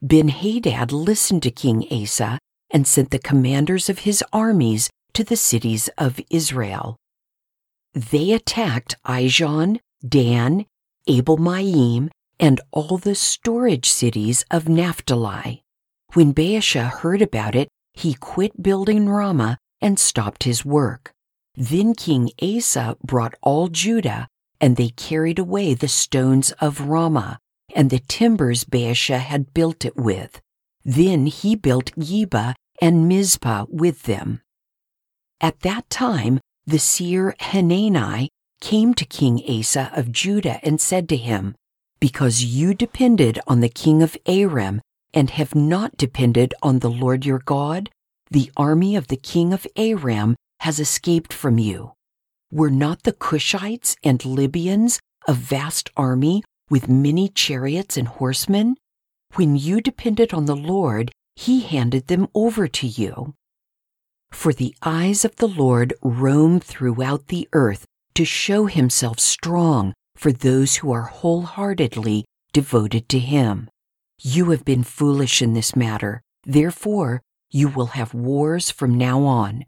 Benhadad 0.01 0.91
listened 0.91 1.43
to 1.43 1.51
King 1.51 1.85
Asa 1.91 2.39
and 2.69 2.87
sent 2.87 3.11
the 3.11 3.19
commanders 3.19 3.89
of 3.89 3.99
his 3.99 4.23
armies 4.31 4.89
to 5.13 5.23
the 5.23 5.35
cities 5.35 5.89
of 5.97 6.21
Israel. 6.29 6.95
They 7.93 8.31
attacked 8.31 8.95
Ijon, 9.05 9.79
Dan, 10.07 10.65
Abel 11.07 11.37
Maim, 11.37 12.11
and 12.39 12.61
all 12.71 12.97
the 12.97 13.15
storage 13.15 13.89
cities 13.89 14.45
of 14.51 14.69
Naphtali. 14.69 15.63
When 16.13 16.33
Baasha 16.33 16.89
heard 16.89 17.21
about 17.21 17.55
it, 17.55 17.67
he 17.93 18.13
quit 18.13 18.61
building 18.61 19.09
Ramah 19.09 19.57
and 19.81 19.99
stopped 19.99 20.43
his 20.43 20.65
work. 20.65 21.11
Then 21.55 21.95
King 21.95 22.29
Asa 22.41 22.97
brought 23.03 23.33
all 23.41 23.67
Judah, 23.67 24.27
and 24.61 24.75
they 24.75 24.89
carried 24.89 25.39
away 25.39 25.73
the 25.73 25.87
stones 25.87 26.51
of 26.53 26.81
Ramah 26.81 27.39
and 27.75 27.89
the 27.89 27.99
timbers 27.99 28.63
Baasha 28.63 29.19
had 29.19 29.53
built 29.53 29.85
it 29.85 29.95
with. 29.95 30.41
Then 30.83 31.25
he 31.27 31.55
built 31.55 31.91
Geba 31.95 32.55
and 32.81 33.07
Mizpah 33.07 33.65
with 33.69 34.03
them. 34.03 34.41
At 35.41 35.61
that 35.61 35.89
time, 35.89 36.39
the 36.65 36.79
seer 36.79 37.35
Hanani 37.39 38.29
came 38.61 38.93
to 38.95 39.05
King 39.05 39.41
Asa 39.47 39.91
of 39.95 40.11
Judah 40.11 40.59
and 40.63 40.81
said 40.81 41.07
to 41.09 41.17
him, 41.17 41.55
Because 41.99 42.43
you 42.43 42.73
depended 42.73 43.39
on 43.47 43.59
the 43.59 43.69
king 43.69 44.03
of 44.03 44.17
Aram 44.25 44.81
and 45.13 45.31
have 45.31 45.55
not 45.55 45.97
depended 45.97 46.53
on 46.61 46.79
the 46.79 46.91
Lord 46.91 47.25
your 47.25 47.39
God, 47.39 47.89
the 48.29 48.51
army 48.55 48.95
of 48.95 49.07
the 49.07 49.17
king 49.17 49.53
of 49.53 49.65
Aram 49.75 50.35
has 50.59 50.79
escaped 50.79 51.33
from 51.33 51.57
you. 51.57 51.93
Were 52.51 52.69
not 52.69 53.03
the 53.03 53.13
Cushites 53.13 53.95
and 54.03 54.23
Libyans 54.23 54.99
a 55.27 55.33
vast 55.33 55.89
army 55.97 56.43
with 56.69 56.87
many 56.87 57.29
chariots 57.29 57.97
and 57.97 58.07
horsemen? 58.07 58.75
When 59.35 59.55
you 59.55 59.81
depended 59.81 60.33
on 60.33 60.45
the 60.45 60.55
Lord, 60.55 61.11
he 61.35 61.61
handed 61.61 62.07
them 62.07 62.27
over 62.33 62.67
to 62.67 62.87
you. 62.87 63.33
For 64.31 64.53
the 64.53 64.75
eyes 64.81 65.25
of 65.25 65.35
the 65.37 65.47
Lord 65.47 65.93
roam 66.01 66.59
throughout 66.59 67.27
the 67.27 67.47
earth 67.53 67.85
to 68.13 68.25
show 68.25 68.65
himself 68.65 69.19
strong 69.19 69.93
for 70.17 70.31
those 70.31 70.77
who 70.77 70.91
are 70.91 71.03
wholeheartedly 71.03 72.25
devoted 72.51 73.07
to 73.09 73.19
him. 73.19 73.69
You 74.19 74.49
have 74.49 74.65
been 74.65 74.83
foolish 74.83 75.41
in 75.41 75.53
this 75.53 75.75
matter. 75.75 76.21
Therefore, 76.43 77.21
you 77.51 77.69
will 77.69 77.87
have 77.87 78.13
wars 78.13 78.71
from 78.71 78.97
now 78.97 79.23
on. 79.23 79.63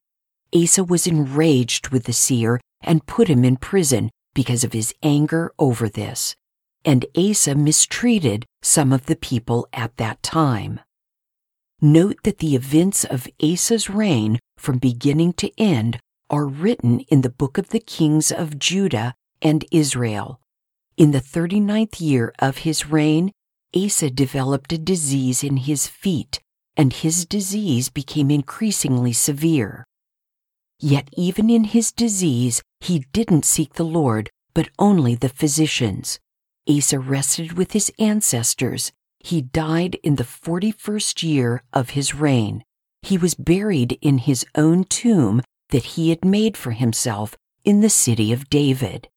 Asa 0.53 0.83
was 0.83 1.05
enraged 1.05 1.89
with 1.89 2.05
the 2.05 2.13
seer 2.13 2.59
and 2.81 3.05
put 3.05 3.27
him 3.27 3.45
in 3.45 3.57
prison 3.57 4.09
because 4.33 4.63
of 4.63 4.73
his 4.73 4.93
anger 5.03 5.51
over 5.59 5.87
this. 5.87 6.35
And 6.83 7.05
Asa 7.15 7.55
mistreated 7.55 8.45
some 8.61 8.91
of 8.91 9.05
the 9.05 9.15
people 9.15 9.67
at 9.71 9.97
that 9.97 10.23
time. 10.23 10.79
Note 11.81 12.17
that 12.23 12.39
the 12.39 12.55
events 12.55 13.05
of 13.05 13.27
Asa's 13.41 13.89
reign 13.89 14.39
from 14.57 14.79
beginning 14.79 15.33
to 15.33 15.51
end 15.59 15.99
are 16.29 16.45
written 16.45 17.01
in 17.01 17.21
the 17.21 17.29
book 17.29 17.57
of 17.57 17.69
the 17.69 17.79
kings 17.79 18.31
of 18.31 18.59
Judah 18.59 19.13
and 19.41 19.65
Israel. 19.71 20.39
In 20.97 21.11
the 21.11 21.21
39th 21.21 22.01
year 22.01 22.33
of 22.39 22.59
his 22.59 22.87
reign, 22.87 23.31
Asa 23.75 24.09
developed 24.09 24.73
a 24.73 24.77
disease 24.77 25.43
in 25.43 25.57
his 25.57 25.87
feet, 25.87 26.39
and 26.75 26.91
his 26.91 27.25
disease 27.25 27.89
became 27.89 28.31
increasingly 28.31 29.13
severe. 29.13 29.85
Yet 30.79 31.09
even 31.15 31.49
in 31.49 31.65
his 31.65 31.91
disease, 31.91 32.61
he 32.79 33.05
didn't 33.13 33.45
seek 33.45 33.73
the 33.73 33.83
Lord, 33.83 34.29
but 34.53 34.69
only 34.79 35.15
the 35.15 35.29
physicians. 35.29 36.19
Asa 36.67 36.99
rested 36.99 37.53
with 37.53 37.73
his 37.73 37.91
ancestors. 37.99 38.91
He 39.19 39.41
died 39.41 39.95
in 40.03 40.15
the 40.15 40.23
41st 40.23 41.23
year 41.23 41.63
of 41.73 41.91
his 41.91 42.15
reign. 42.15 42.63
He 43.01 43.17
was 43.17 43.35
buried 43.35 43.97
in 44.01 44.19
his 44.19 44.45
own 44.55 44.85
tomb 44.85 45.41
that 45.69 45.95
he 45.95 46.09
had 46.09 46.25
made 46.25 46.57
for 46.57 46.71
himself 46.71 47.35
in 47.63 47.81
the 47.81 47.89
city 47.89 48.31
of 48.31 48.49
David. 48.49 49.09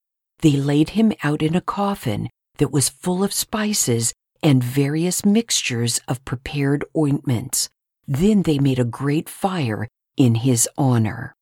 They 0.42 0.56
laid 0.56 0.90
him 0.90 1.12
out 1.22 1.40
in 1.40 1.54
a 1.54 1.60
coffin 1.60 2.28
that 2.58 2.72
was 2.72 2.88
full 2.88 3.22
of 3.22 3.32
spices 3.32 4.12
and 4.42 4.62
various 4.62 5.24
mixtures 5.24 6.00
of 6.08 6.24
prepared 6.24 6.84
ointments. 6.96 7.68
Then 8.08 8.42
they 8.42 8.58
made 8.58 8.80
a 8.80 8.84
great 8.84 9.28
fire 9.28 9.86
in 10.16 10.34
his 10.34 10.68
honor. 10.76 11.32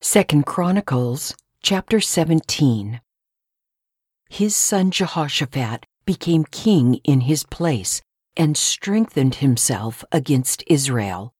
Second 0.00 0.46
Chronicles 0.46 1.34
chapter 1.60 2.00
17 2.00 3.00
His 4.30 4.54
son 4.54 4.92
Jehoshaphat 4.92 5.84
became 6.06 6.44
king 6.44 7.00
in 7.02 7.22
his 7.22 7.42
place 7.42 8.00
and 8.36 8.56
strengthened 8.56 9.36
himself 9.36 10.04
against 10.12 10.62
Israel. 10.68 11.34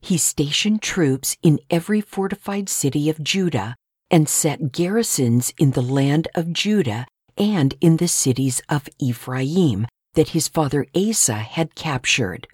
He 0.00 0.18
stationed 0.18 0.82
troops 0.82 1.36
in 1.42 1.60
every 1.70 2.02
fortified 2.02 2.68
city 2.68 3.08
of 3.08 3.22
Judah 3.22 3.74
and 4.10 4.28
set 4.28 4.72
garrisons 4.72 5.52
in 5.58 5.72
the 5.72 5.82
land 5.82 6.28
of 6.34 6.52
Judah 6.52 7.06
and 7.36 7.74
in 7.80 7.96
the 7.96 8.08
cities 8.08 8.62
of 8.68 8.88
Ephraim 8.98 9.86
that 10.14 10.30
his 10.30 10.48
father 10.48 10.86
Asa 10.94 11.34
had 11.34 11.74
captured. 11.74 12.46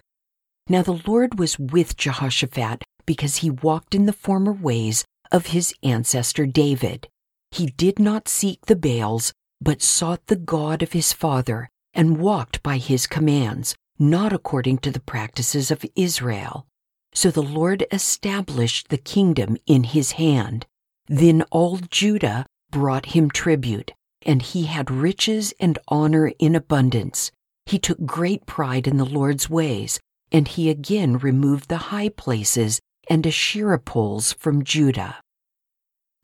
Now 0.67 0.81
the 0.81 1.01
Lord 1.05 1.39
was 1.39 1.59
with 1.59 1.97
Jehoshaphat 1.97 2.83
because 3.05 3.37
he 3.37 3.49
walked 3.49 3.95
in 3.95 4.05
the 4.05 4.13
former 4.13 4.53
ways 4.53 5.05
of 5.31 5.47
his 5.47 5.73
ancestor 5.83 6.45
David. 6.45 7.07
He 7.51 7.67
did 7.67 7.99
not 7.99 8.27
seek 8.27 8.65
the 8.65 8.75
Baals, 8.75 9.33
but 9.61 9.81
sought 9.81 10.27
the 10.27 10.35
God 10.35 10.81
of 10.81 10.93
his 10.93 11.13
father 11.13 11.69
and 11.93 12.17
walked 12.17 12.63
by 12.63 12.77
his 12.77 13.07
commands, 13.07 13.75
not 13.99 14.33
according 14.33 14.79
to 14.79 14.91
the 14.91 14.99
practices 14.99 15.69
of 15.69 15.85
Israel. 15.95 16.65
So 17.13 17.29
the 17.29 17.43
Lord 17.43 17.85
established 17.91 18.89
the 18.89 18.97
kingdom 18.97 19.57
in 19.67 19.83
his 19.83 20.13
hand. 20.13 20.65
Then 21.07 21.43
all 21.51 21.77
Judah 21.89 22.45
brought 22.71 23.07
him 23.07 23.29
tribute, 23.29 23.93
and 24.25 24.41
he 24.41 24.65
had 24.65 24.89
riches 24.89 25.53
and 25.59 25.77
honor 25.87 26.31
in 26.39 26.55
abundance. 26.55 27.31
He 27.65 27.79
took 27.79 28.05
great 28.05 28.45
pride 28.45 28.87
in 28.87 28.97
the 28.97 29.05
Lord's 29.05 29.49
ways, 29.49 29.99
and 30.31 30.47
he 30.47 30.69
again 30.69 31.17
removed 31.17 31.69
the 31.69 31.89
high 31.93 32.09
places 32.09 32.79
and 33.09 33.25
Asherah 33.27 33.79
poles 33.79 34.33
from 34.33 34.63
Judah. 34.63 35.17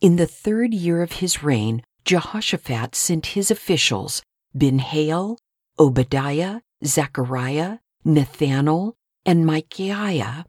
In 0.02 0.16
the 0.16 0.28
third 0.28 0.74
year 0.74 1.02
of 1.02 1.14
his 1.14 1.44
reign, 1.44 1.84
Jehoshaphat 2.06 2.96
sent 2.96 3.28
his 3.28 3.52
officials, 3.52 4.22
Ben-Hail, 4.56 5.38
Obadiah, 5.78 6.62
Zechariah, 6.86 7.80
Nathanael, 8.06 8.96
and 9.26 9.46
Micaiah, 9.46 10.46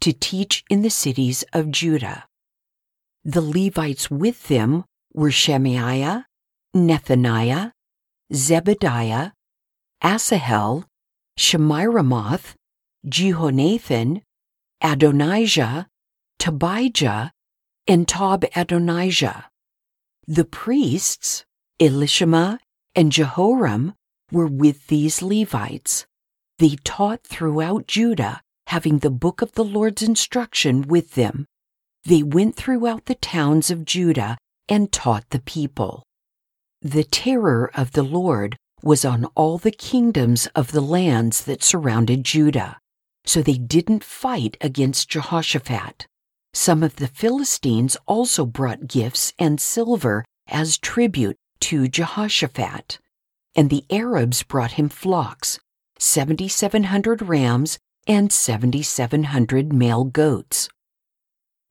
to 0.00 0.12
teach 0.12 0.64
in 0.68 0.82
the 0.82 0.90
cities 0.90 1.44
of 1.52 1.70
Judah. 1.70 2.24
The 3.24 3.40
Levites 3.40 4.10
with 4.10 4.48
them 4.48 4.84
were 5.14 5.30
Shemaiah, 5.30 6.26
Nethaniah, 6.74 7.72
Zebadiah, 8.32 9.32
Asahel, 10.02 10.84
Shemiramoth, 11.38 12.54
Jehonathan, 13.06 14.22
Adonijah, 14.82 15.86
Tobijah, 16.40 17.30
and 17.86 18.08
Tob 18.08 18.44
Adonijah. 18.56 19.48
The 20.26 20.44
priests, 20.44 21.44
Elishama 21.80 22.58
and 22.94 23.12
Jehoram, 23.12 23.94
were 24.32 24.46
with 24.46 24.88
these 24.88 25.22
Levites. 25.22 26.06
They 26.58 26.76
taught 26.84 27.22
throughout 27.22 27.86
Judah 27.86 28.40
having 28.68 28.98
the 28.98 29.10
book 29.10 29.42
of 29.42 29.52
the 29.52 29.64
Lord's 29.64 30.02
instruction 30.02 30.82
with 30.82 31.14
them. 31.14 31.46
They 32.04 32.22
went 32.22 32.56
throughout 32.56 33.06
the 33.06 33.14
towns 33.14 33.70
of 33.70 33.84
Judah 33.84 34.36
and 34.68 34.90
taught 34.90 35.30
the 35.30 35.40
people. 35.40 36.02
The 36.80 37.04
terror 37.04 37.70
of 37.74 37.92
the 37.92 38.02
Lord 38.02 38.56
was 38.82 39.04
on 39.04 39.26
all 39.36 39.58
the 39.58 39.70
kingdoms 39.70 40.48
of 40.54 40.72
the 40.72 40.80
lands 40.80 41.44
that 41.44 41.62
surrounded 41.62 42.24
Judah, 42.24 42.78
so 43.24 43.40
they 43.40 43.58
didn't 43.58 44.02
fight 44.02 44.56
against 44.60 45.08
Jehoshaphat. 45.08 46.06
Some 46.52 46.82
of 46.82 46.96
the 46.96 47.06
Philistines 47.06 47.96
also 48.06 48.44
brought 48.44 48.88
gifts 48.88 49.32
and 49.38 49.60
silver 49.60 50.24
as 50.48 50.78
tribute 50.78 51.36
to 51.60 51.86
Jehoshaphat, 51.86 52.98
and 53.54 53.70
the 53.70 53.84
Arabs 53.90 54.42
brought 54.42 54.72
him 54.72 54.88
flocks, 54.88 55.60
7,700 55.98 57.22
rams 57.22 57.78
and 58.08 58.32
7,700 58.32 59.72
male 59.72 60.04
goats. 60.04 60.68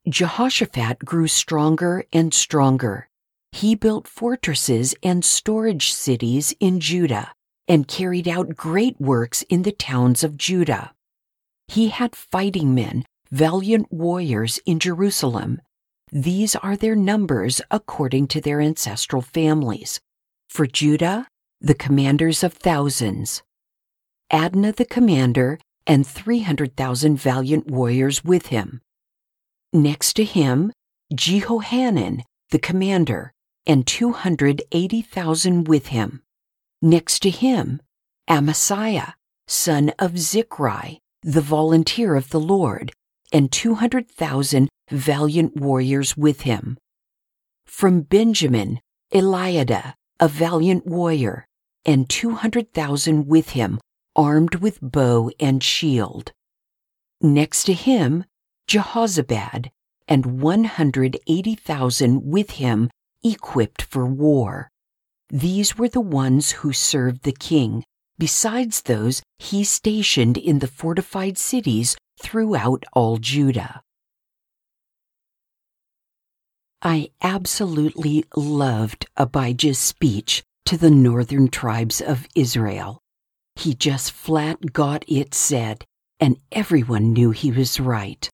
Jehoshaphat 0.09 0.99
grew 1.05 1.27
stronger 1.27 2.05
and 2.11 2.33
stronger. 2.33 3.07
He 3.51 3.75
built 3.75 4.07
fortresses 4.07 4.95
and 5.03 5.23
storage 5.23 5.93
cities 5.93 6.55
in 6.59 6.79
Judah 6.79 7.33
and 7.67 7.87
carried 7.87 8.27
out 8.27 8.55
great 8.55 8.99
works 8.99 9.43
in 9.43 9.61
the 9.61 9.71
towns 9.71 10.23
of 10.23 10.37
Judah. 10.37 10.93
He 11.67 11.89
had 11.89 12.15
fighting 12.15 12.73
men, 12.73 13.05
valiant 13.29 13.93
warriors 13.93 14.59
in 14.65 14.79
Jerusalem. 14.79 15.61
These 16.11 16.55
are 16.55 16.75
their 16.75 16.95
numbers 16.95 17.61
according 17.69 18.27
to 18.29 18.41
their 18.41 18.59
ancestral 18.59 19.21
families. 19.21 20.01
For 20.49 20.65
Judah, 20.65 21.27
the 21.61 21.75
commanders 21.75 22.43
of 22.43 22.53
thousands. 22.53 23.43
Adnah 24.33 24.75
the 24.75 24.85
commander 24.85 25.59
and 25.85 26.07
300,000 26.07 27.17
valiant 27.17 27.67
warriors 27.67 28.23
with 28.23 28.47
him. 28.47 28.81
Next 29.73 30.13
to 30.13 30.23
him, 30.23 30.73
Jehohanan, 31.13 32.23
the 32.49 32.59
commander, 32.59 33.31
and 33.65 33.87
280,000 33.87 35.67
with 35.67 35.87
him. 35.87 36.23
Next 36.81 37.19
to 37.19 37.29
him, 37.29 37.81
Amasiah, 38.29 39.13
son 39.47 39.93
of 39.99 40.13
Zichri, 40.13 40.97
the 41.21 41.41
volunteer 41.41 42.15
of 42.15 42.29
the 42.29 42.39
Lord, 42.39 42.91
and 43.31 43.51
200,000 43.51 44.69
valiant 44.89 45.55
warriors 45.55 46.17
with 46.17 46.41
him. 46.41 46.77
From 47.65 48.01
Benjamin, 48.01 48.81
Eliada, 49.13 49.93
a 50.19 50.27
valiant 50.27 50.85
warrior, 50.85 51.45
and 51.85 52.09
200,000 52.09 53.27
with 53.27 53.51
him 53.51 53.79
armed 54.15 54.55
with 54.55 54.79
bow 54.81 55.31
and 55.39 55.63
shield. 55.63 56.33
Next 57.21 57.63
to 57.65 57.73
him, 57.73 58.25
Jehozabad, 58.71 59.69
and 60.07 60.41
180,000 60.41 62.25
with 62.25 62.51
him 62.51 62.89
equipped 63.21 63.81
for 63.81 64.05
war. 64.05 64.69
These 65.29 65.77
were 65.77 65.89
the 65.89 65.99
ones 65.99 66.51
who 66.51 66.71
served 66.71 67.23
the 67.23 67.33
king, 67.33 67.83
besides 68.17 68.83
those 68.83 69.21
he 69.39 69.65
stationed 69.65 70.37
in 70.37 70.59
the 70.59 70.67
fortified 70.67 71.37
cities 71.37 71.97
throughout 72.21 72.85
all 72.93 73.17
Judah. 73.17 73.81
I 76.81 77.11
absolutely 77.21 78.23
loved 78.37 79.05
Abijah's 79.17 79.79
speech 79.79 80.43
to 80.67 80.77
the 80.77 80.91
northern 80.91 81.49
tribes 81.49 81.99
of 81.99 82.25
Israel. 82.35 83.01
He 83.57 83.73
just 83.75 84.13
flat 84.13 84.71
got 84.71 85.03
it 85.09 85.33
said, 85.33 85.83
and 86.21 86.37
everyone 86.53 87.11
knew 87.11 87.31
he 87.31 87.51
was 87.51 87.77
right. 87.77 88.29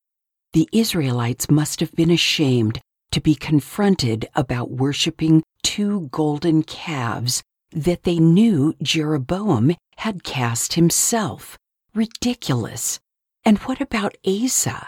The 0.57 0.69
Israelites 0.71 1.51
must 1.51 1.81
have 1.81 1.91
been 1.91 2.09
ashamed 2.09 2.81
to 3.11 3.21
be 3.21 3.35
confronted 3.35 4.27
about 4.33 4.71
worshiping 4.71 5.43
two 5.61 6.07
golden 6.09 6.63
calves 6.63 7.43
that 7.69 8.01
they 8.05 8.17
knew 8.17 8.73
Jeroboam 8.81 9.75
had 9.97 10.23
cast 10.23 10.73
himself. 10.73 11.59
Ridiculous. 11.93 12.99
And 13.45 13.59
what 13.59 13.81
about 13.81 14.17
Asa? 14.25 14.87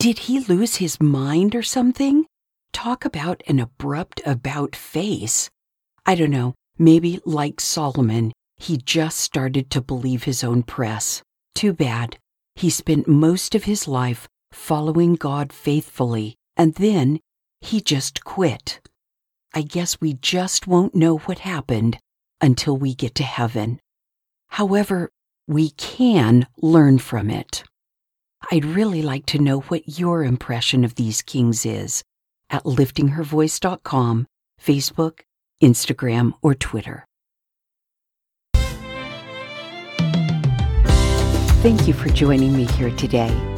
Did 0.00 0.18
he 0.18 0.40
lose 0.40 0.74
his 0.82 1.00
mind 1.00 1.54
or 1.54 1.62
something? 1.62 2.26
Talk 2.72 3.04
about 3.04 3.44
an 3.46 3.60
abrupt 3.60 4.20
about 4.26 4.74
face. 4.74 5.48
I 6.06 6.16
don't 6.16 6.32
know, 6.32 6.56
maybe 6.76 7.20
like 7.24 7.60
Solomon, 7.60 8.32
he 8.56 8.76
just 8.78 9.18
started 9.18 9.70
to 9.70 9.80
believe 9.80 10.24
his 10.24 10.42
own 10.42 10.64
press. 10.64 11.22
Too 11.54 11.72
bad. 11.72 12.18
He 12.56 12.68
spent 12.68 13.06
most 13.06 13.54
of 13.54 13.62
his 13.62 13.86
life 13.86 14.26
following 14.52 15.14
God 15.14 15.52
faithfully, 15.52 16.36
and 16.56 16.74
then 16.74 17.20
he 17.60 17.80
just 17.80 18.24
quit. 18.24 18.80
I 19.54 19.62
guess 19.62 20.00
we 20.00 20.14
just 20.14 20.66
won't 20.66 20.94
know 20.94 21.18
what 21.18 21.40
happened 21.40 21.98
until 22.40 22.76
we 22.76 22.94
get 22.94 23.14
to 23.16 23.24
heaven. 23.24 23.80
However, 24.48 25.10
we 25.46 25.70
can 25.70 26.46
learn 26.60 26.98
from 26.98 27.30
it. 27.30 27.64
I'd 28.52 28.64
really 28.64 29.02
like 29.02 29.26
to 29.26 29.38
know 29.38 29.60
what 29.60 29.98
your 29.98 30.22
impression 30.22 30.84
of 30.84 30.94
these 30.94 31.22
kings 31.22 31.66
is 31.66 32.02
at 32.50 32.64
liftinghervoice.com, 32.64 34.26
Facebook, 34.62 35.20
Instagram, 35.62 36.32
or 36.42 36.54
Twitter. 36.54 37.04
Thank 41.60 41.88
you 41.88 41.94
for 41.94 42.08
joining 42.10 42.56
me 42.56 42.64
here 42.64 42.90
today. 42.90 43.57